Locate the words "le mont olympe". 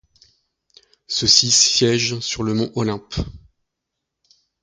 2.41-3.13